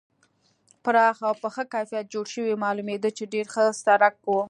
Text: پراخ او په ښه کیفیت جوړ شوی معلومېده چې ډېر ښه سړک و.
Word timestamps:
پراخ 0.83 1.17
او 1.27 1.33
په 1.41 1.47
ښه 1.53 1.63
کیفیت 1.73 2.05
جوړ 2.13 2.25
شوی 2.33 2.61
معلومېده 2.63 3.09
چې 3.17 3.23
ډېر 3.33 3.45
ښه 3.53 3.63
سړک 3.85 4.15
و. 4.23 4.37